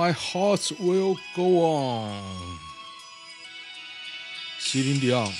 [0.00, 2.58] My heart will go on。
[4.58, 5.30] 席琳迪昂，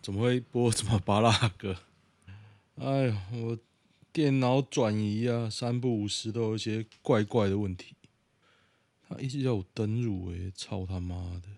[0.00, 1.78] 怎么会播这么巴拉歌？
[2.76, 3.58] 哎呀，我
[4.12, 7.96] 电脑转移啊，三不五时都有一些怪怪的问题。
[9.08, 11.48] 他一直叫我登入，哎，操他妈的！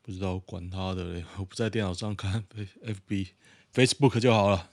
[0.00, 2.42] 不知道管他的嘞，我不在电脑上看
[2.86, 3.28] FB、
[3.74, 4.70] Facebook 就好了。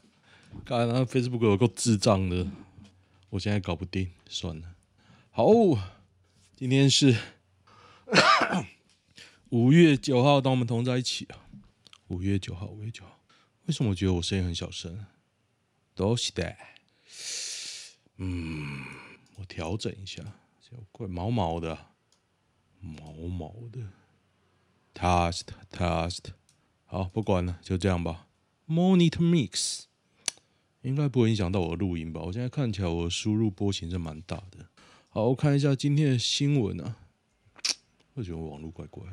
[0.64, 2.48] 看那 Facebook 有够智障的，
[3.30, 4.76] 我现在搞不定，算了。
[5.32, 5.46] 好，
[6.56, 7.18] 今天是。
[9.50, 11.48] 五月九号，当我们同在一起啊！
[12.08, 13.20] 五月九号，五月九号，
[13.66, 15.06] 为什么我觉得我声音很小声？
[15.96, 16.56] 都是的。
[18.18, 18.84] 嗯，
[19.36, 20.22] 我调整一下，
[20.92, 21.78] 怪毛毛的，
[22.80, 23.82] 毛毛的。
[24.94, 26.32] Test，test，
[26.86, 28.28] 好，不管了，就这样吧。
[28.68, 29.84] Monitor mix，
[30.88, 32.22] 应该不会影响到我的录音吧？
[32.22, 34.66] 我现在看起来我输入波形是蛮大的。
[35.09, 36.96] 好，我看一下今天的新闻啊。
[38.16, 39.03] 我觉得网络怪怪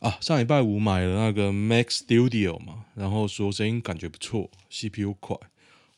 [0.00, 0.18] 啊！
[0.20, 5.36] 上礼拜五买了那个 Mac Studio 嘛，然后说声音感觉不错，CPU 快。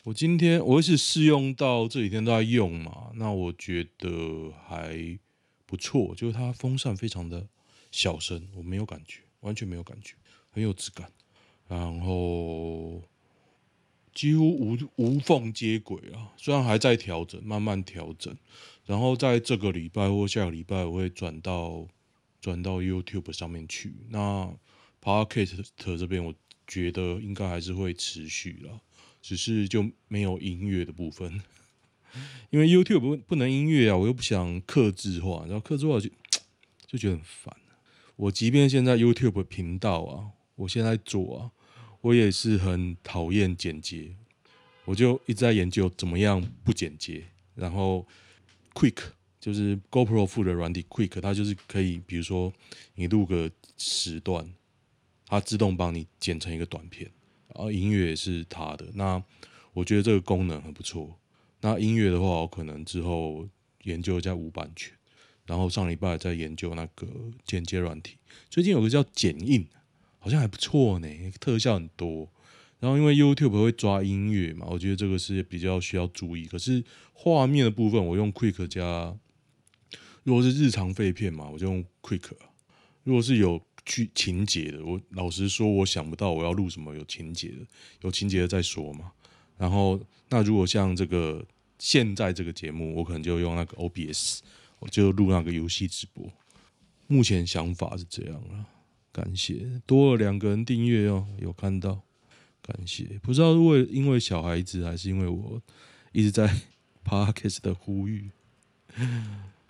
[0.04, 5.18] 我今天我也是试用到这几天都在用嘛，那我觉得还
[5.66, 7.48] 不错，就是它风扇非常的
[7.90, 10.14] 小声，我没有感觉，完全没有感觉，
[10.50, 11.10] 很有质感，
[11.66, 13.02] 然后
[14.16, 18.34] 几乎无无缝接轨啊，虽然还在调整，慢慢调整。
[18.86, 21.86] 然后在这个礼拜或下个礼拜，我会转到
[22.40, 23.94] 转到 YouTube 上面去。
[24.08, 24.50] 那
[25.02, 26.34] Podcast 这边，我
[26.66, 28.80] 觉得应该还是会持续了，
[29.20, 31.42] 只是就没有音乐的部分，
[32.48, 36.08] 因为 YouTube 不能音乐啊，我又不想克制化，然后克制化就
[36.86, 37.54] 就觉得很烦。
[38.16, 41.50] 我即便现在 YouTube 频道啊，我现在做啊，
[42.00, 44.14] 我也是很讨厌剪接，
[44.84, 47.24] 我就一直在研究怎么样不剪接，
[47.54, 48.06] 然后。
[48.78, 48.98] Quick
[49.40, 52.52] 就是 GoPro 附的软体，Quick 它就是可以，比如说
[52.94, 54.52] 你录个十段，
[55.24, 57.10] 它自动帮你剪成一个短片，
[57.54, 58.86] 然后音乐也是它的。
[58.92, 59.24] 那
[59.72, 61.18] 我觉得这个功能很不错。
[61.62, 63.48] 那音乐的话，我可能之后
[63.84, 64.92] 研究一下无版权，
[65.46, 67.06] 然后上礼拜在研究那个
[67.46, 68.18] 剪接软体。
[68.50, 69.66] 最近有个叫剪映，
[70.26, 72.28] 好像还不错呢，特效很多。
[72.80, 76.46] 然后因为 YouTube 会抓音乐嘛，我觉得这个是比较需要注意。
[76.46, 76.82] 可是
[77.12, 79.16] 画面的部分，我用 Quick 加，
[80.24, 82.32] 如果是日常废片嘛，我就用 Quick。
[83.04, 87.64] 如果是有剧情节的，我老实说，我想不到我要录什么有情节的，
[88.02, 89.12] 有情节的再说嘛。
[89.56, 91.46] 然后那如果像这个
[91.78, 94.40] 现在这个节目，我可能就用那个 OBS，
[94.80, 96.28] 我就录那个游戏直播。
[97.06, 98.66] 目前想法是这样啊，
[99.16, 102.02] 感谢多了两个人订阅哦，有看到。
[102.60, 105.62] 感谢，不知道是为因为小孩子，还是因为我
[106.10, 106.52] 一直在
[107.06, 108.28] Podcast 的呼吁，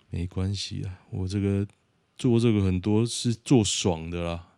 [0.09, 1.65] 没关系啊，我这个
[2.17, 4.57] 做这个很多是做爽的啦，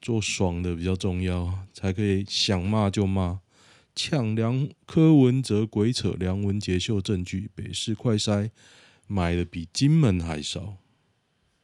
[0.00, 3.40] 做爽的比较重要，才可以想骂就骂，
[3.96, 8.50] 抢梁柯文哲鬼扯梁文杰秀证据，北市快筛
[9.08, 10.76] 买的比金门还少，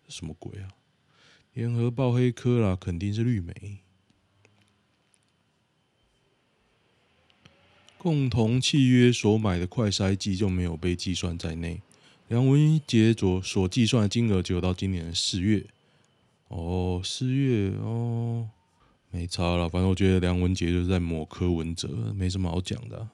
[0.09, 0.69] 什么鬼啊？
[1.59, 3.79] 联合报黑科啦，肯定是绿媒。
[7.99, 11.83] 共同契约所买的快筛剂就没有被计算在内。
[12.29, 15.67] 梁文杰所所计算的金额只有到今年的四月。
[16.47, 18.49] 哦，四月哦，
[19.11, 19.69] 没差了。
[19.69, 23.09] 反正我觉得梁文杰就是在抹柯文哲，没什么好讲的。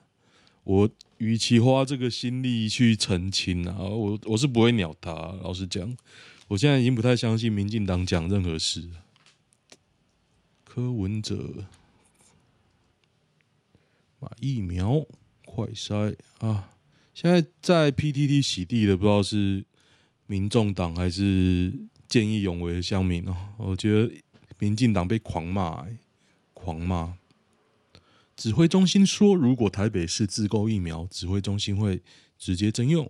[0.65, 0.87] 我
[1.17, 5.11] 与其花这个心力去澄清啊，我我是不会鸟他。
[5.41, 5.97] 老实讲，
[6.47, 8.89] 我现在已经不太相信民进党讲任何事。
[10.63, 11.65] 柯文哲。
[14.39, 15.05] 疫苗
[15.45, 16.71] 快筛啊！
[17.13, 19.63] 现在在 PTT 洗地的不知道是
[20.25, 21.71] 民众党还是
[22.07, 23.35] 见义勇为的乡民哦。
[23.57, 24.11] 我觉得
[24.57, 25.99] 民进党被狂骂、欸，
[26.55, 27.19] 狂骂。
[28.35, 32.01] 指挥中心说，如果台北市自购疫苗，指挥中心会
[32.39, 33.09] 直接征用。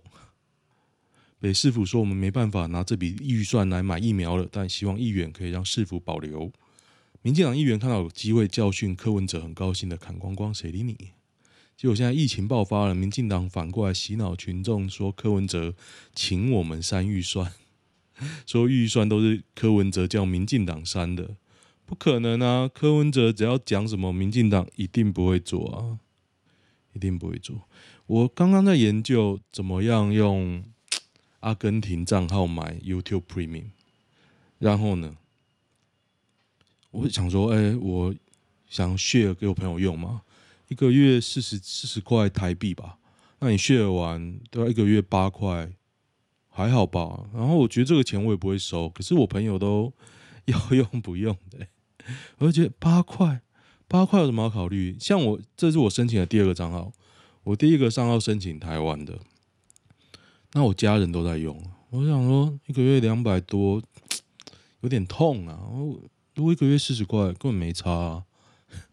[1.46, 6.50] 北市府说，我们没办法拿这笔预算来买疫苗了，但希望议员可以让市府保留。
[7.22, 10.96] 民进党议员看到有机会教训柯文哲，很高兴的砍光光，谁理你？
[11.76, 15.72] 结果现在疫情爆发了，民进党反过来洗脑群众，说柯文哲
[16.16, 17.52] 请我们删预算，
[18.44, 21.36] 说预算都是柯文哲叫民进党删的，
[21.84, 22.66] 不可能啊！
[22.66, 26.02] 柯文哲只要讲什么，民进党一定不会做啊，
[26.94, 27.68] 一定不会做。
[28.06, 30.64] 我刚刚在研究怎么样用
[31.46, 33.66] 阿根廷账号买 YouTube Premium，
[34.58, 35.16] 然后呢？
[36.90, 38.12] 我想说，哎、我
[38.66, 40.22] 想 share 给我朋友用嘛，
[40.66, 42.98] 一个月四十四十块台币吧。
[43.38, 45.70] 那你 share 完都要一个月八块，
[46.48, 47.28] 还好吧？
[47.32, 49.92] 然后我觉得这个钱我也不会收，可是我朋友都
[50.46, 51.68] 要用不用的，
[52.38, 53.42] 我就觉得八块，
[53.86, 54.96] 八块有什么好考虑？
[54.98, 56.92] 像我，这是我申请的第二个账号，
[57.44, 59.20] 我第一个账号申请台湾的，
[60.56, 63.82] 那我家人都在用，我想说一个月两百多，
[64.80, 65.60] 有点痛啊。
[66.34, 68.24] 如果一个月四十块，根本没差啊。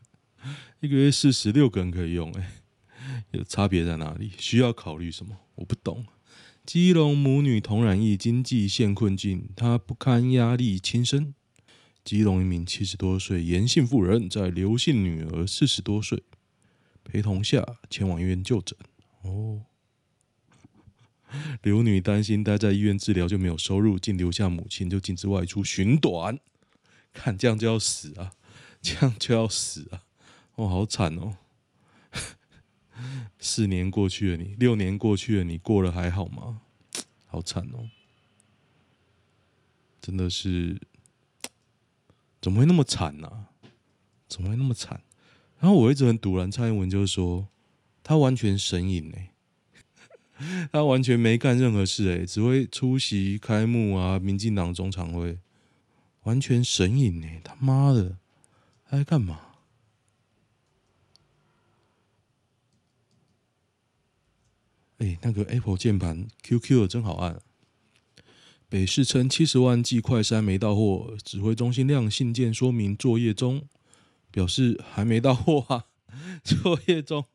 [0.82, 4.34] 一个月四十六个人可以用，欸，哎， 有差别在哪里？
[4.38, 5.38] 需要考虑什么？
[5.56, 6.06] 我不懂。
[6.66, 11.34] 基隆母女同染疫，经济陷困境，她不堪压力轻生。
[12.04, 16.24] 基隆一名七十多岁颜姓妇人，在刘姓女儿四十多岁
[17.06, 18.78] 陪同下前往医院就诊。
[19.22, 19.62] 哦，
[21.62, 26.40] 刘女担心待在医院治疗就没有收入，竟留下母亲就禁止外出寻短。
[27.14, 28.32] 看这样就要死啊！
[28.82, 30.04] 这样就要死啊！
[30.56, 31.38] 哦，好惨哦！
[33.40, 36.62] 四年过去了你，六年过去了，你过得还好吗？
[37.28, 37.90] 好惨哦！
[40.02, 40.80] 真的是，
[42.42, 43.50] 怎么会那么惨呢、啊？
[44.28, 45.02] 怎么会那么惨？
[45.60, 47.48] 然后我一直很堵然蔡英文，就是说
[48.02, 49.33] 他完全神隐哎，
[50.72, 55.40] 他完全没干任何事哎，只会出席开幕啊，民进党中常会。
[56.24, 58.18] 完全神隐呢，他妈的，
[58.86, 59.42] 他在干嘛？
[65.00, 67.42] 哎、那个 Apple 键盘 QQ 的真好按。
[68.70, 73.68] 北市称七十万剂快筛没到货，指挥中心亮信件说明作业中，
[74.32, 75.88] 表示还没到货啊。
[76.42, 77.26] 作业中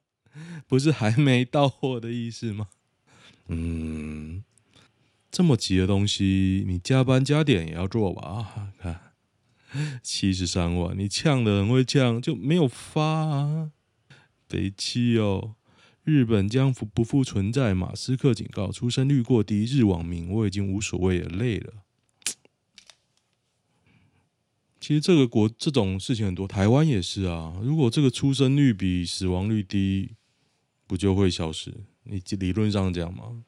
[0.67, 2.69] 不是还没到货的意思吗？
[3.49, 4.45] 嗯。
[5.31, 8.73] 这么急的东西，你加班加点也要做吧？
[8.79, 9.13] 看，
[10.03, 13.71] 七十三万，你呛的很会呛，就没有发啊？
[14.49, 15.55] 北七哦，
[16.03, 17.75] 日本将不不复存在。
[17.75, 21.75] 马斯克警告，出生率过低，日网民我已经无所谓了，累了。
[24.81, 27.55] 其实这个国这种事情很多，台湾也是啊。
[27.63, 30.15] 如果这个出生率比死亡率低，
[30.87, 31.75] 不就会消失？
[32.09, 33.45] 你理论上讲嘛。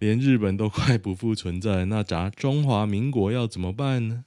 [0.00, 4.24] 连日本都快不复存在，那咱中华民国要怎么办呢？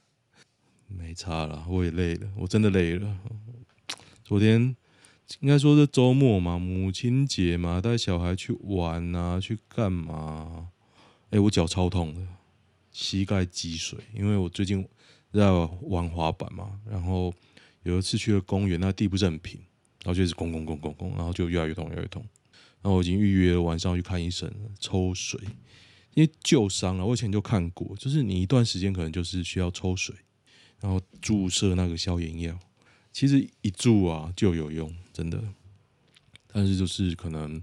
[0.86, 3.18] 没差了，我也累了，我真的累了。
[4.24, 4.74] 昨天
[5.40, 10.70] 应该说是周末嘛，母亲节嘛，带小孩去玩啊，去干嘛？
[11.28, 12.26] 哎、我脚超痛的，
[12.90, 14.84] 膝盖积水，因为我最近
[15.32, 15.50] 在
[15.82, 16.80] 玩滑板嘛。
[16.88, 17.32] 然后
[17.82, 19.60] 有一次去了公园，那地不是很平，
[20.02, 22.24] 然后就一直咣咣咣咣咣，然后就越来越痛，越来越痛。
[22.82, 25.38] 然后我已经预约了晚上去看医生了，抽水，
[26.14, 27.04] 因为旧伤了。
[27.04, 30.14] 我以前就看过，就是你一段时间可能就是需要抽水，
[30.80, 32.58] 然后注射那个消炎药。
[33.12, 35.42] 其实一注啊就有用，真的。
[36.46, 37.62] 但是就是可能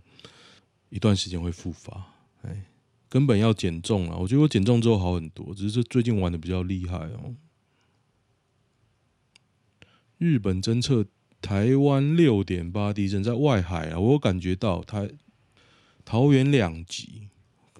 [0.89, 2.65] 一段时间会复发，哎，
[3.09, 4.17] 根本要减重了。
[4.17, 7.35] 我觉得我减重之后好很多，只是最近玩的比较厉害哦。
[10.19, 11.07] 日本侦测。
[11.41, 15.09] 台湾六点八地震在外海啊，我感觉到台
[16.03, 17.27] 桃园两级，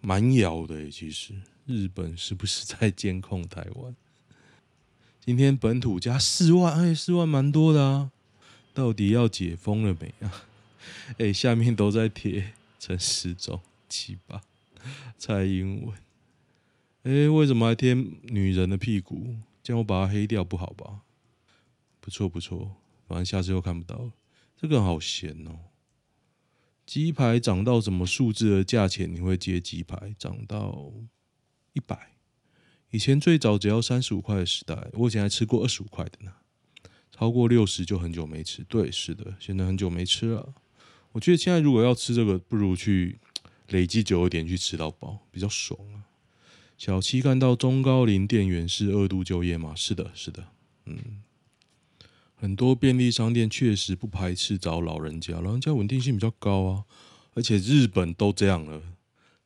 [0.02, 0.90] 蛮摇的。
[0.90, 1.34] 其实
[1.66, 3.96] 日本是不是在监控台湾？
[5.20, 8.12] 今天本土加四万，哎，四万蛮多的啊。
[8.74, 10.46] 到底要解封了没啊？
[11.18, 13.60] 哎，下面都在贴陈时中
[13.90, 14.42] 七八
[15.18, 15.96] 蔡英文。
[17.04, 19.36] 哎，为什么还贴女人的屁股？
[19.64, 21.02] 这样我把它黑掉不好吧？
[22.00, 22.72] 不错不错。
[23.08, 24.12] 反正下次又看不到了，
[24.56, 25.60] 这个好闲哦。
[26.86, 30.16] 鸡排涨到什么数字的价钱你会接鸡排？
[30.18, 30.94] 涨到
[31.74, 32.14] 一百？
[32.92, 36.32] 以前最早只要三十五块的时代，我以前还吃过二十五块的呢。
[37.12, 38.64] 超过六十就很久没吃。
[38.64, 40.54] 对，是的，现在很久没吃了。
[41.12, 43.20] 我觉得现在如果要吃这个，不如去
[43.70, 46.06] 累积久一点去吃到饱，比较爽啊。
[46.78, 49.74] 小七看到中高龄店员是二度就业吗？
[49.76, 50.48] 是的，是的，
[50.86, 51.24] 嗯。
[52.40, 56.86] 很多便利商店确实不排斥找老人家，老人家稳定性比较高啊，
[57.34, 58.80] 而且日本都这样了。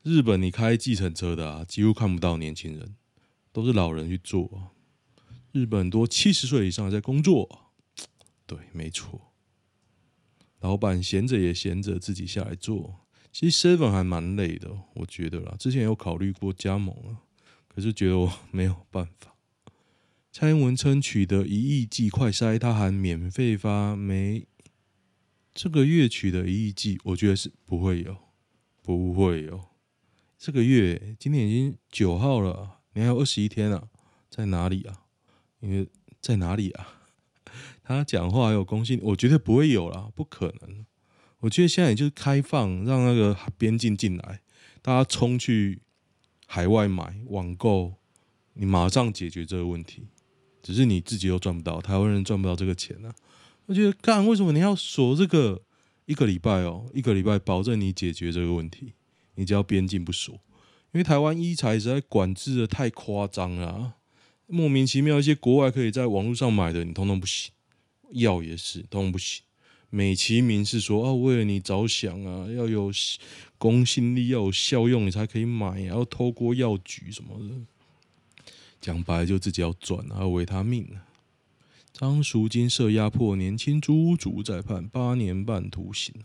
[0.04, 2.96] 日本你开计程车的啊，几乎看不到年轻人，
[3.54, 4.72] 都是老人去做。
[5.54, 7.72] 日本很多七十岁以上在工作，
[8.46, 9.32] 对，没错。
[10.60, 13.08] 老板闲着也闲着，自己下来做。
[13.32, 15.56] 其实 seven 还蛮累的，我觉得啦。
[15.58, 17.24] 之前有考虑过加盟啊，
[17.70, 19.31] 可是觉得我没有办法。
[20.32, 24.48] 蔡英文称取得一亿剂快筛，他还免费发没？
[25.54, 28.16] 这个月取得一亿剂，我觉得是不会有，
[28.82, 29.62] 不会有。
[30.38, 33.90] 这个月今天已经九号了，你还有二十一天啊？
[34.30, 35.04] 在哪里啊？
[35.60, 35.86] 因为
[36.22, 37.02] 在哪里啊？
[37.84, 40.86] 他讲话还有公信，我觉得不会有啦，不可能。
[41.40, 44.42] 我觉得现在也就是开放，让那个边境进来，
[44.82, 45.82] 大家冲去
[46.48, 47.96] 海外买网购，
[48.54, 50.08] 你马上解决这个问题。
[50.62, 53.14] 只是你自己又赚不到，台湾人赚不到这个钱啊！
[53.66, 55.62] 我觉得，干为什么你要锁这个
[56.06, 56.90] 一个礼拜哦？
[56.94, 58.94] 一个礼拜保证你解决这个问题，
[59.36, 60.34] 你只要边境不锁，
[60.92, 63.94] 因为台湾医材实在管制的太夸张了啊，
[64.48, 67.52] 莫名其妙一些国外可以在网络上买的，你通通不行，
[68.12, 69.44] 药也是通通不行。
[69.90, 72.92] 美其名是说啊，为了你着想啊，要有
[73.58, 77.56] 公信力，要有效用，你才可以买，要透过药局什么的。
[78.82, 81.08] 讲白了就自己要赚，要维他命啊。
[81.94, 86.16] 张淑金涉压迫年轻租屋族再判八年半徒刑，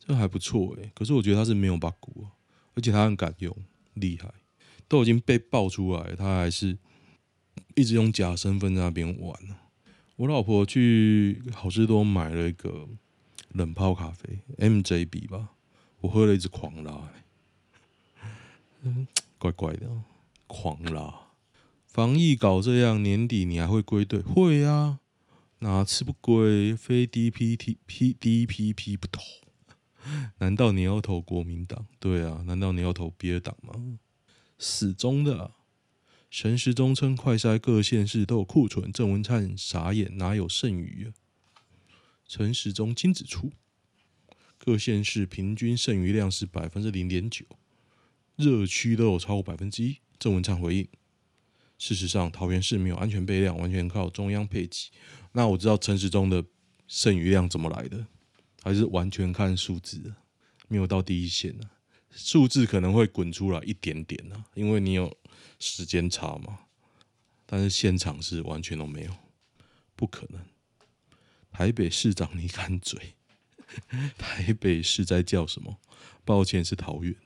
[0.00, 0.90] 这还不错诶。
[0.94, 2.30] 可是我觉得他是没有把握，
[2.74, 3.56] 而且他很敢用，
[3.94, 4.32] 厉害，
[4.88, 6.76] 都已经被爆出来，他还是
[7.76, 9.38] 一直用假身份在那边玩。
[10.16, 12.88] 我老婆去好事多买了一个
[13.50, 15.50] 冷泡咖啡，MJB 吧，
[16.00, 17.12] 我喝了一直狂拉，
[18.82, 19.06] 嗯，
[19.38, 19.88] 怪怪的，
[20.46, 21.25] 狂拉。
[21.96, 24.20] 防疫搞这样，年底你还会归队？
[24.20, 25.00] 会啊，
[25.60, 26.76] 哪次不归？
[26.76, 29.22] 非 DPT P DPP 不投？
[30.36, 31.86] 难道你要投国民党？
[31.98, 33.98] 对啊，难道你要投别的党吗？
[34.58, 35.52] 死忠的啊。
[36.30, 41.16] 陈时中称快筛各县市都有库存，郑文灿傻眼，哪有剩余啊？
[42.28, 43.52] 陈时中今指出，
[44.58, 47.46] 各县市平均剩余量是百分之零点九，
[48.36, 49.96] 热区都有超过百分之一。
[50.18, 50.88] 郑文灿回应：
[51.78, 54.90] 事实上，桃园市没有安全备量，完全靠中央配给。
[55.32, 56.44] 那我知道陈时中的
[56.86, 58.06] 剩余量怎么来的，
[58.62, 60.14] 还是完全看数字，
[60.68, 61.70] 没有到第一线呢。
[62.10, 65.16] 数字可能会滚出来一点点呢，因为你有。
[65.58, 66.58] 时间差嘛，
[67.46, 69.10] 但是现场是完全都没有，
[69.94, 70.38] 不可能。
[71.50, 73.14] 台北市长，你敢嘴？
[74.18, 75.78] 台北市在叫什么？
[76.26, 77.16] 抱歉，是桃园。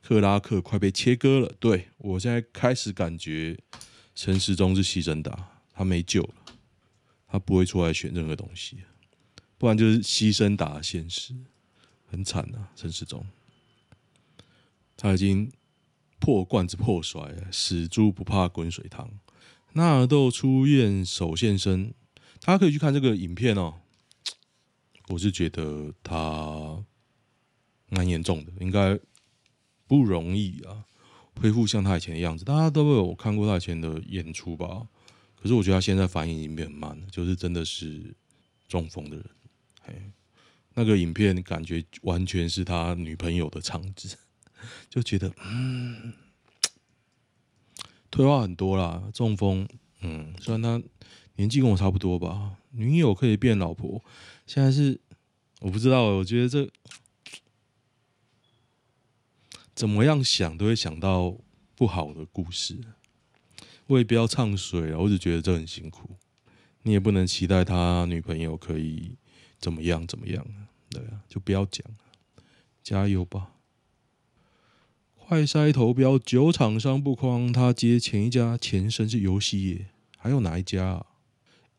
[0.00, 1.52] 克拉克快被切割了。
[1.58, 3.58] 对，我现在开始感觉
[4.22, 6.34] 陈时中是牺牲打，他没救了，
[7.26, 8.76] 他不会出来选任何东西，
[9.56, 11.34] 不然就是牺牲打现实，
[12.04, 12.70] 很惨啊。
[12.76, 13.26] 陈时中，
[14.96, 15.50] 他已经。
[16.18, 19.10] 破罐子破摔，死猪不怕滚水烫。
[19.72, 21.94] 纳豆出院首现身，
[22.42, 23.80] 大家可以去看这个影片哦。
[25.08, 26.84] 我是觉得他
[27.88, 29.00] 蛮严重的，应该
[29.86, 30.84] 不容易啊，
[31.40, 32.44] 恢复像他以前的样子。
[32.44, 34.86] 大家都有看过他以前的演出吧？
[35.40, 38.14] 可是我觉得他现在反应已经变慢了，就是真的是
[38.68, 39.26] 中风的人。
[39.82, 39.94] 嘿，
[40.74, 44.16] 那个影片感觉完全是他女朋友的场子。
[44.90, 46.12] 就觉得，嗯，
[48.10, 49.66] 退化很多啦，中风，
[50.02, 50.82] 嗯，虽然他
[51.36, 54.04] 年纪跟我差不多吧，女友可以变老婆，
[54.46, 55.00] 现在是
[55.60, 56.70] 我不知道，我觉得这
[59.80, 61.34] 怎么样想都会想到
[61.74, 62.78] 不好的故事，
[63.86, 66.18] 我也不要唱衰啊，我只觉得这很辛苦，
[66.82, 69.16] 你也不能期待他女朋友可以
[69.58, 70.46] 怎么样怎么样，
[70.90, 71.82] 对啊，就不要讲，
[72.82, 73.52] 加油吧。
[75.16, 79.86] 快筛投标，酒厂商不框，他接前一家前身是游戏业，
[80.18, 81.06] 还有哪一家啊？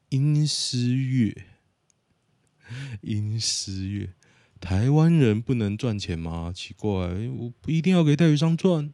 [0.10, 1.46] 英诗月，
[3.01, 4.13] 英诗月，
[4.62, 6.53] 台湾人不能赚钱吗？
[6.56, 8.94] 奇怪，我不一定要给代理商赚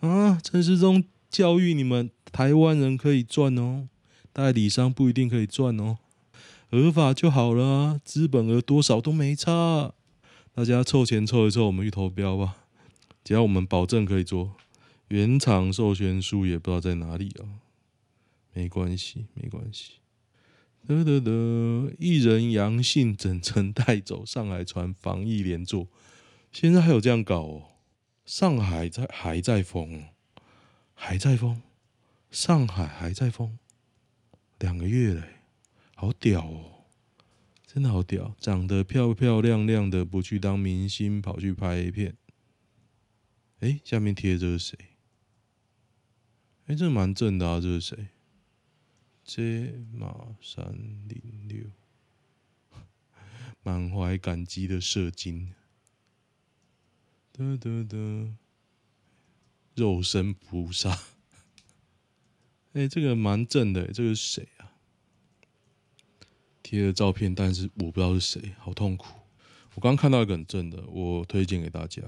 [0.00, 0.40] 啊！
[0.42, 3.88] 陈时中教育你们，台湾人可以赚哦，
[4.32, 5.98] 代理商不一定可以赚哦，
[6.70, 9.92] 合法就好了啊，资本额多少都没差，
[10.54, 12.56] 大家凑钱凑一凑，我们去投标吧。
[13.22, 14.56] 只要我们保证可以做，
[15.08, 17.60] 原厂授权书也不知道在哪里啊。
[18.54, 19.92] 没关系，没关系。
[20.86, 25.88] 得得得，艺人阳性整成带走，上海传防疫连坐，
[26.52, 27.62] 现在还有这样搞哦？
[28.24, 30.04] 上海在还在封，
[30.94, 31.62] 还在封，
[32.30, 33.58] 上海还在封，
[34.58, 35.22] 两个月嘞，
[35.94, 36.84] 好屌哦，
[37.66, 42.16] 真的好屌，长得漂漂亮亮的不去当明星，跑去拍 A 片。
[43.60, 44.78] 哎，下面贴的这是谁？
[46.66, 47.60] 哎，这蛮正的啊！
[47.60, 48.08] 这是谁
[49.26, 50.64] ？J 马三
[51.08, 51.66] 零六，
[53.62, 55.52] 满怀感激的射精。
[57.32, 58.34] 得得得，
[59.74, 60.98] 肉身菩萨。
[62.72, 64.72] 哎，这个蛮正的，这个是谁啊？
[66.62, 69.06] 贴的照片，但是我不知道是谁，好痛苦。
[69.74, 72.02] 我刚看到一个很正的，我推荐给大家。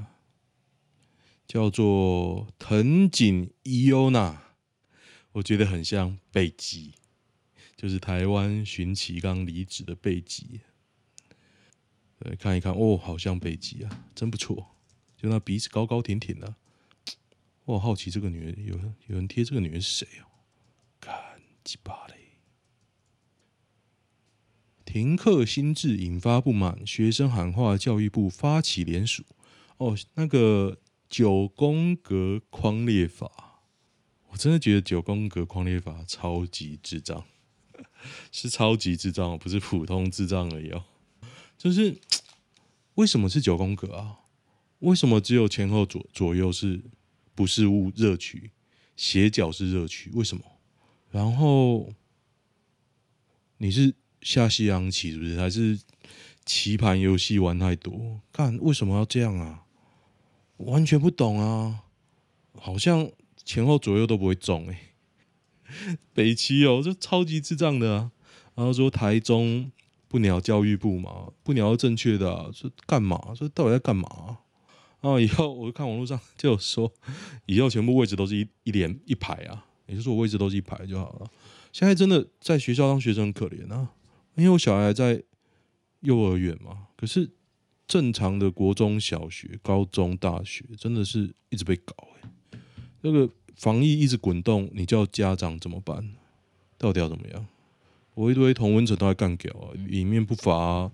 [1.46, 4.54] 叫做藤井伊优娜，
[5.32, 6.94] 我觉得很像北极，
[7.78, 10.62] 就是台湾寻奇刚离职的贝吉。
[12.18, 14.74] 对，看一看，哦，好像北极啊，真不错，
[15.16, 16.56] 就那鼻子高高挺挺的。
[17.66, 20.26] 我好奇这个女人，有人有人贴这个女人是谁哦？
[20.98, 21.14] 看
[21.62, 22.14] 鸡巴嘞！
[24.84, 29.22] 停课新制引发不满，学生喊话，教育部发起联署。
[29.76, 33.62] 哦，那个九宫格匡列法，
[34.30, 37.24] 我真的觉得九宫格匡列法超级智障，
[38.32, 40.84] 是超级智障，不是普通智障而已哦。
[41.56, 41.96] 就是
[42.94, 44.18] 为什么是九宫格啊？
[44.80, 46.80] 为什么只有前后左左右是
[47.34, 48.50] 不是物热区，
[48.96, 50.10] 斜角是热区？
[50.14, 50.44] 为什么？
[51.10, 51.90] 然后
[53.56, 55.38] 你是下西洋棋是不是？
[55.38, 55.80] 还是
[56.44, 58.20] 棋盘游戏玩太多？
[58.32, 59.64] 看为什么要这样啊？
[60.58, 61.84] 完全不懂啊！
[62.54, 63.10] 好像
[63.44, 64.76] 前后左右都不会中诶、
[66.14, 68.10] 北七哦，这超级智障的！
[68.54, 69.70] 然后说台中。
[70.10, 71.30] 不鸟教育部嘛？
[71.42, 72.48] 不鸟正确的啊！
[72.54, 73.20] 这干嘛？
[73.36, 74.40] 这到底在干嘛啊？
[75.02, 75.20] 啊！
[75.20, 76.90] 以后我就看网络上就有说，
[77.44, 81.30] 以后全部位置都是一一连一排啊，也就是说我位置都是一排就好了。
[81.74, 83.90] 现在真的在学校当学生很可怜啊，
[84.36, 85.22] 因为我小孩在
[86.00, 86.86] 幼儿园嘛。
[86.96, 87.30] 可是
[87.86, 92.58] 正常的国中小学、高中、大学，真的是一直被搞哎。
[93.02, 93.28] 那个
[93.58, 96.14] 防疫一直滚动，你叫家长怎么办？
[96.78, 97.44] 到底要怎么样？
[98.14, 100.90] 我一堆同温层都在干屌啊，里面不乏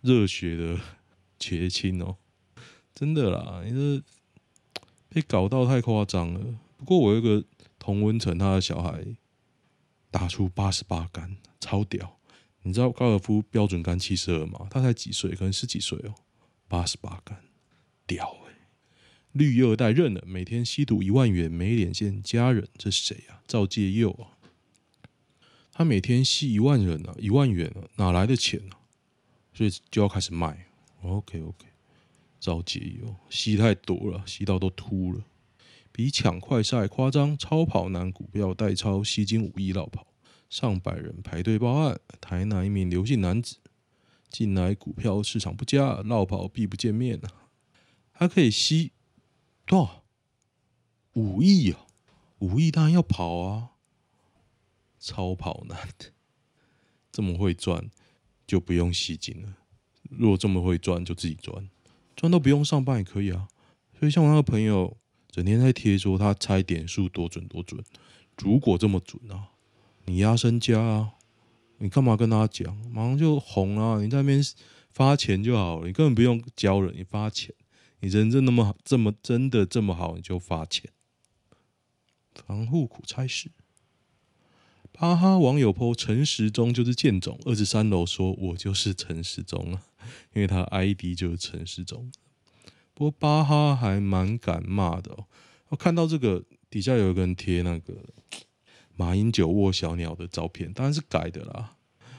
[0.00, 0.78] 热血的
[1.40, 2.16] 结亲哦，
[2.94, 4.04] 真的啦，你这
[5.08, 6.40] 被搞到太夸张了。
[6.76, 7.44] 不过我有一个
[7.80, 9.04] 同温层，他的小孩
[10.12, 12.16] 打出八十八杆，超屌。
[12.62, 14.68] 你知道高尔夫标准杆七十二吗？
[14.70, 15.32] 他才几岁？
[15.34, 16.14] 可能十几岁哦，
[16.68, 17.40] 八十八杆，
[18.06, 18.36] 屌！
[19.32, 23.42] 绿二代认了，每天吸毒一万元没脸见家人，这是谁啊？
[23.46, 24.38] 赵介佑啊！
[25.72, 28.80] 他每天吸一万人啊，一万元啊，哪来的钱啊？
[29.52, 30.66] 所以就要开始卖。
[31.02, 31.66] OK OK，
[32.40, 35.24] 赵介佑，吸太多了，吸到都秃了。
[35.92, 40.06] 比抢快赛夸张，超跑男股票代抄吸金五亿落跑，
[40.48, 42.00] 上百人排队报案。
[42.20, 43.56] 台南一名刘姓男子，
[44.30, 47.30] 近来股票市场不佳，落跑避不见面啊。
[48.12, 48.90] 他可以吸
[49.68, 50.02] 多少？
[51.12, 51.86] 五亿啊！
[52.38, 53.72] 五亿当然要跑啊！
[54.98, 55.76] 超跑男
[57.12, 57.90] 这么会赚，
[58.46, 59.58] 就不用吸金了。
[60.08, 61.68] 如果这么会赚，就自己赚，
[62.16, 63.46] 赚到不用上班也可以啊。
[63.98, 64.96] 所以像我那个朋友，
[65.30, 67.84] 整天在贴说他猜点数多准多准。
[68.38, 69.50] 如果这么准啊，
[70.06, 71.12] 你压身家啊，
[71.76, 72.74] 你干嘛跟他讲？
[72.90, 74.00] 马上就红啊！
[74.00, 74.42] 你在那边
[74.90, 77.54] 发钱就好了，你根本不用教人，你发钱。
[78.00, 80.90] 你人真那么好，这么真的这么好，你就发钱。
[82.34, 83.50] 防护苦差事。
[84.92, 89.82] 巴哈，网友 po 陈时中就是贱种，二十三楼说我就是陈时中啊，
[90.34, 92.10] 因为他 ID 就是陈时中。
[92.94, 95.26] 不过巴哈还蛮敢骂的哦，
[95.68, 97.94] 我看到这个底下有一个人贴那个
[98.96, 101.76] 马英九握小鸟的照片，当然是改的啦。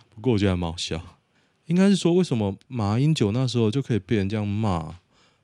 [0.10, 1.20] 不过我觉得还蛮好笑，
[1.66, 5.00] 应该是说为什么马英九那时候就可以被人这样骂，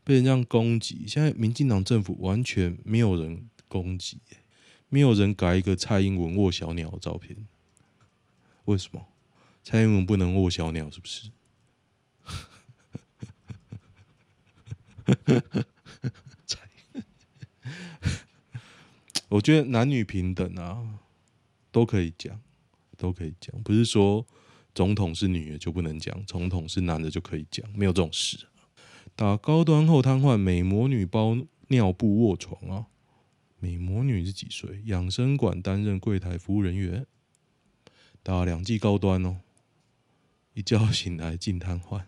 [0.06, 4.38] 被人这样攻击，现在民进党政府完全没有人攻击欸。
[4.88, 7.36] 没有人改一个蔡英文握小鸟的照片，
[8.65, 9.08] 为什么？
[9.63, 11.32] 蔡英文不能握小鸟，是不是？
[19.30, 21.00] 我觉得男女平等啊，
[21.72, 22.39] 都可以讲，
[22.96, 24.26] 都可以讲，不是说
[24.74, 28.48] 总统是女的就不能讲，总统是男的就可以讲，没有这种事。
[29.17, 31.38] 打高端后瘫痪，美魔女包
[31.69, 32.88] 尿布卧床啊！
[33.60, 34.82] 美魔女是几岁？
[34.86, 37.08] 养生馆担任柜台服务人员，
[38.21, 39.38] 打两剂高端哦，
[40.54, 42.04] 一觉醒来进瘫痪，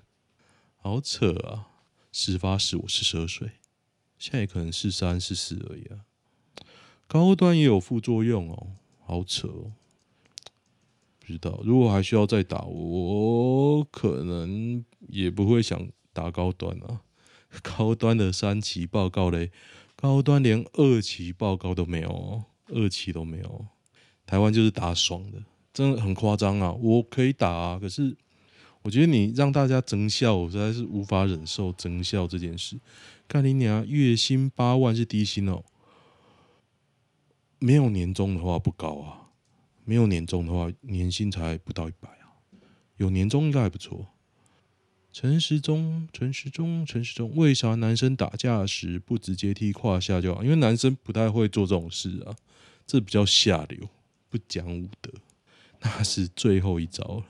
[0.75, 1.69] 好扯啊！
[2.11, 3.51] 事发时我是十二岁，
[4.17, 6.03] 现在可能是三四四而已啊。
[7.07, 9.71] 高端也有副作用哦，好扯哦。
[11.19, 17.01] 不知道，如果还需要再打，我可能也不会想打高端啊。
[17.61, 19.51] 高端的三期报告嘞。
[19.95, 23.65] 高端连二期报告都没有，二期都没有。
[24.25, 25.41] 台湾就是打爽的，
[25.73, 26.71] 真的很夸张啊！
[26.73, 28.15] 我可以打啊，可是
[28.83, 32.79] 我觉得你让大家增效，我实在是无法忍受增效这件事。
[33.27, 35.63] 看你俩月薪八万是低薪哦，
[37.57, 39.31] 没有年终的话不高啊，
[39.83, 42.37] 没有年终的话年薪才不到一百啊，
[42.97, 44.05] 有年终应该还不错。
[45.19, 50.43] 陈时中，陈时中，陈时中，为啥男生打架时不直接踢胯下就好？
[50.43, 52.35] 因为男生不太会做这种事啊，
[52.85, 53.89] 这比较下流，
[54.29, 55.11] 不讲武德，
[55.79, 57.25] 那是最后一招了。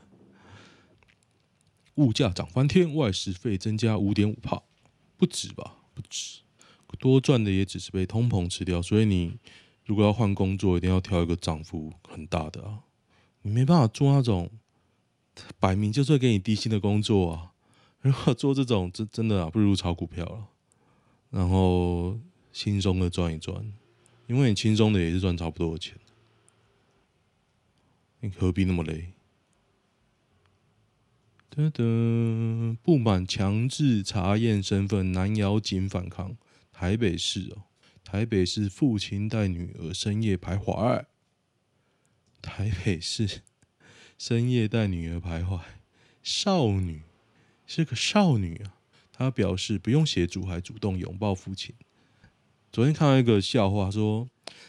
[1.96, 4.62] 物价涨翻天，外食费增加五点五帕，
[5.16, 5.78] 不止吧？
[5.94, 6.42] 不止，
[7.00, 8.82] 多赚的也只是被通膨吃掉。
[8.82, 9.38] 所以你
[9.86, 12.80] 如果要换工作，一定要挑一个涨幅很大的啊！
[13.44, 14.52] 你没办法做那种
[15.58, 17.54] 摆明就是会给你低薪的工作啊！
[18.02, 20.48] 如果做这种真真的啊，不如炒股票了，
[21.30, 22.20] 然后
[22.54, 23.74] 轻松的赚一赚，
[24.28, 25.98] 因为你轻松的也是赚差不多的钱，
[28.20, 29.14] 你何必那么累？
[31.50, 36.38] 得得，不满强制查验身份，南瑶警反抗。
[36.72, 37.64] 台北市哦，
[38.04, 41.06] 台北市父亲带女儿深夜徘徊。
[42.44, 43.42] 台北市
[44.20, 45.60] 深夜带女儿徘徊，
[46.22, 47.02] 少女
[47.68, 48.74] 是个少女啊。
[49.14, 51.76] 她表示不用协助，还主动拥抱父亲。
[52.72, 54.28] 昨天看到一个笑话，说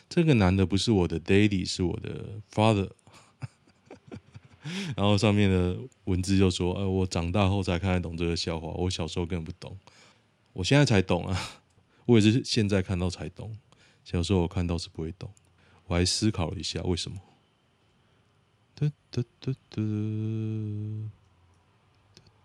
[0.09, 2.91] 这个男的不是我的 daddy，是我的 father。
[4.97, 9.79] 然后上面的文字就说：“呃，我长大后才看得懂这个笑话，我小时候根本不懂，
[10.53, 11.63] 我现在才懂啊！
[12.07, 13.57] 我也是现在看到才懂，
[14.05, 15.31] 小时候我看到是不会懂。
[15.87, 17.19] 我还思考了一下为什么。
[18.75, 19.83] 哒哒哒哒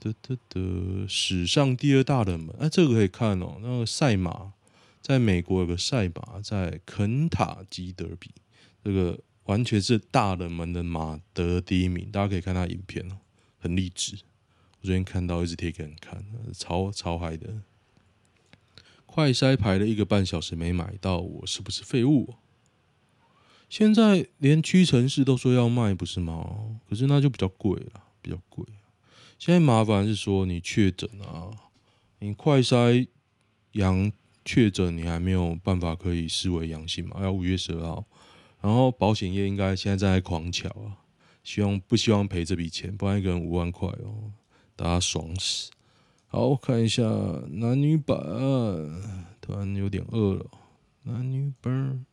[0.04, 3.58] 得得得，史上第二大冷门，哎，这个可以看哦。
[3.62, 4.54] 那个赛马，
[5.02, 8.32] 在美国有个赛马，在肯塔基德比，
[8.84, 13.18] 这个。”完全是大冷门的马得第一名，大家可以看他影片哦，
[13.60, 14.16] 很励志。
[14.80, 17.62] 我昨天看到，一直贴给人看，超超嗨的。
[19.06, 22.36] 快筛排了一个半小时没买到，我是不是废物？
[23.68, 26.80] 现在连屈臣氏都说要卖，不是吗？
[26.88, 28.66] 可是那就比较贵了，比较贵。
[29.38, 31.52] 现在麻烦是说你确诊啊，
[32.19, 33.08] 你快筛
[33.74, 34.12] 阳
[34.46, 37.22] 确诊，你还没有办法可以视为阳性嘛？
[37.22, 38.06] 要五月十二号。
[38.62, 41.04] 然后保险业应该现在在狂乔啊，
[41.43, 44.32] 希望不希望赔这笔钱，不然一个人五万块哦，
[44.78, 45.69] 大家爽死。
[46.28, 47.04] 好，看一下
[47.50, 48.17] 男女版，
[49.41, 50.46] 突然有点饿了。
[51.04, 52.06] 男女版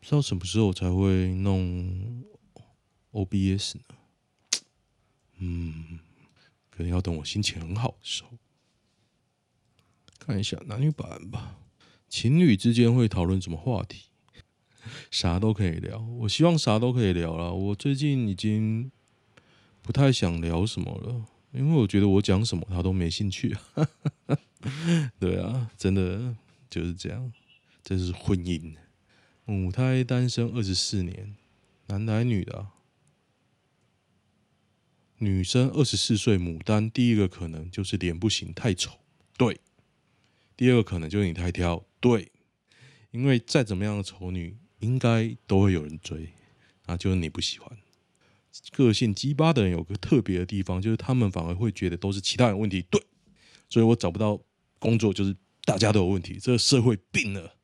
[0.00, 2.24] 不知道什么时候才会弄
[3.12, 3.82] OBS 呢？
[5.38, 5.98] 嗯，
[6.76, 8.30] 可能要等我心情很好的时候。
[10.18, 11.58] 看一下男女版吧，
[12.08, 14.06] 情侣之间会讨论什么话题？
[15.10, 17.52] 啥都可以聊，我希望啥都可以聊了。
[17.54, 18.90] 我最近已经
[19.82, 23.56] 不太想聊什么了，因为我觉得我讲什么他都没兴趣。
[25.20, 26.34] 对啊，真的
[26.68, 27.32] 就是这样。
[27.82, 28.74] 这是婚姻，
[29.44, 31.36] 母胎单身二十四年，
[31.88, 32.72] 男的还女的啊？
[35.24, 36.90] 女生二十四岁，牡丹。
[36.90, 38.98] 第一个可能就是脸不行，太丑。
[39.36, 39.58] 对。
[40.56, 41.84] 第二个可能就是你太挑。
[41.98, 42.30] 对。
[43.10, 44.56] 因为再怎么样的丑女。
[44.80, 46.28] 应该都会有人追，
[46.84, 47.78] 啊，就是你不喜欢。
[48.72, 52.82] 个性鸡巴的人有个特别的地方，就是他们反而会觉得都是其他人问题。
[52.90, 53.02] 对，
[53.70, 54.38] 所以我找不到
[54.78, 55.34] 工作，就是
[55.64, 56.38] 大家都有问题。
[56.38, 57.56] 这个社会病了，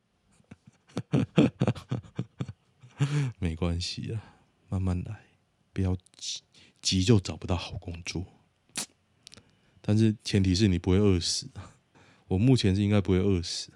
[3.37, 5.25] 没关系啊，慢慢来，
[5.71, 6.41] 不要急，
[6.81, 8.25] 急就找不到好工作。
[9.81, 11.49] 但是前提是你不会饿死。
[12.27, 13.71] 我目前是应该不会饿死。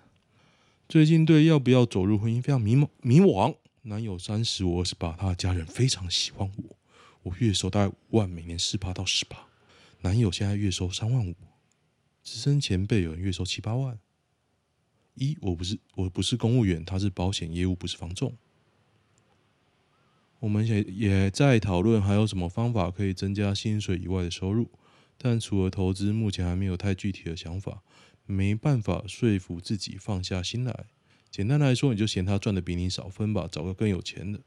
[0.88, 3.56] 最近对要不要走入婚姻非常迷茫迷惘。
[3.84, 6.76] 男友三十，我二十八，他的家人非常喜欢我。
[7.24, 9.48] 我月收大概五万，每年四八到十八。
[10.02, 11.36] 男友现在月收三万五，
[12.24, 14.00] 资深前辈有人月收七八万。
[15.16, 18.36] 一，我不是我不是公务员，他是保险业务，不是房仲。
[20.46, 24.70] 我们也也在讨论还有什么方法可以增加薪水以外的收入，
[25.18, 27.82] 但除了投资，目前还没有太具体的想法。
[28.28, 30.86] 没办法说服自己放下心来。
[31.32, 34.40] 简单来说，你就嫌他赚的比你少分吧，找个更有钱的。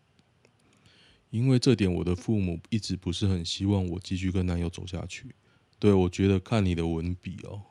[1.30, 5.34] 因为这点，我的父母一直不是很希望我继续跟男友走下去。
[5.80, 7.62] 对，我觉得看你的文笔哦，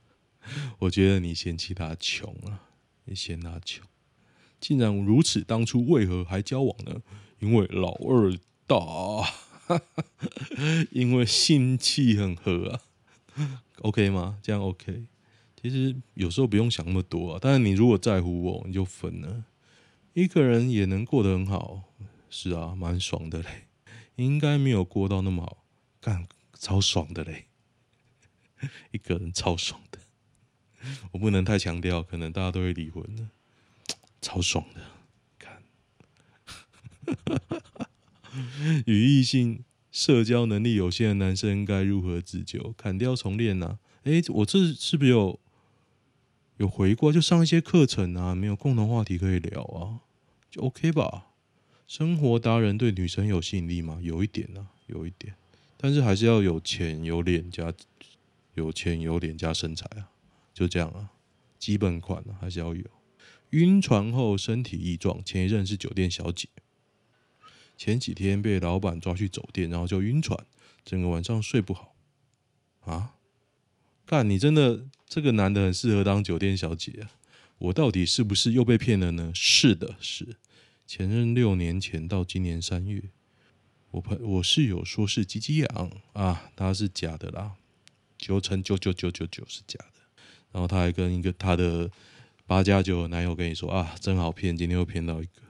[0.80, 2.70] 我觉得你嫌弃他穷啊，
[3.04, 3.86] 你嫌他穷。
[4.58, 7.02] 既然如此，当初为何还交往呢？
[7.42, 8.32] 因为老二
[8.68, 8.76] 大，
[10.92, 12.80] 因为性气很合啊。
[13.80, 14.38] OK 吗？
[14.40, 15.06] 这样 OK。
[15.60, 19.44] 其实有时候不用想那么多啊，但是你如果在乎我，你就分了。
[20.12, 21.82] 一个人也能过得很好，
[22.30, 23.66] 是啊，蛮爽的嘞。
[24.14, 25.64] 应该没有过到那么好，
[26.00, 27.46] 干超爽的嘞。
[28.92, 29.98] 一个人超爽的，
[31.10, 33.28] 我不能太强调，可能大家都会离婚的。
[34.20, 34.80] 超爽的，
[35.38, 35.60] 看。
[38.86, 42.74] 与异性社交能力有限的男生该如何自救？
[42.76, 43.78] 砍掉重练呢？
[44.04, 45.38] 哎，我这是不是有？
[46.58, 49.98] 有回过就上一些课程啊，没有共同话题可以聊啊，
[50.48, 51.28] 就 OK 吧。
[51.88, 53.98] 生活达人对女生有吸引力吗？
[54.00, 55.34] 有一点啊，有一点。
[55.76, 57.72] 但是还是要有钱有脸加
[58.54, 60.12] 有钱有脸加身材啊，
[60.54, 61.10] 就这样啊，
[61.58, 62.84] 基本款啊还是要有。
[63.50, 66.48] 晕船后身体异状，前一任是酒店小姐，
[67.82, 70.38] 前几天被老板抓去酒店，然后就晕船，
[70.84, 71.96] 整个晚上睡不好
[72.82, 73.16] 啊。
[74.06, 77.10] 干，你真的这个男的很适合当酒店小姐啊！
[77.58, 79.32] 我到底是不是又被骗了呢？
[79.34, 80.36] 是的，是
[80.86, 83.02] 前任六年前到今年三月。
[83.90, 87.54] 我朋我室友说是鸡鸡痒啊，他是假的啦，
[88.16, 90.22] 九成九九九九九是假的。
[90.52, 91.90] 然后他还跟一个他的
[92.46, 95.41] 八加九男友跟你说啊，真好骗，今天又骗到一个。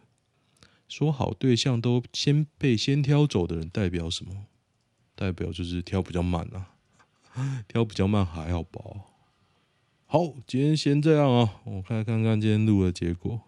[0.92, 4.44] 说好对象都先被先挑走的人代表什么？
[5.14, 8.82] 代表就是挑比较慢啊， 挑比较慢还好吧？
[10.04, 13.40] 好，今天先这样啊，我看看看今天录的结果，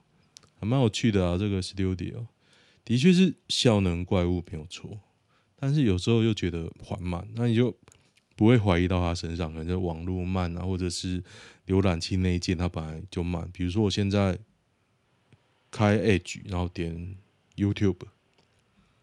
[0.58, 2.26] 还蛮有趣的啊，这个 Studio。
[2.82, 4.98] 的确是效能怪物没有错，
[5.56, 7.76] 但是有时候又觉得缓慢，那你就
[8.36, 11.22] 不会怀疑到他身上，可能就网络慢啊，或者是
[11.66, 13.50] 浏览器那一件它本来就慢。
[13.52, 14.38] 比如说我现在
[15.70, 17.16] 开 Edge，然后点
[17.56, 18.06] YouTube，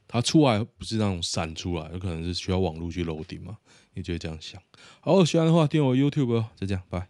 [0.07, 3.57] 它出来不是那种闪出来，有可能是需要网络去楼顶嘛，
[3.93, 4.61] 你就会这样想。
[4.99, 7.07] 好，喜欢的话订我 YouTube 哦，就这样，拜。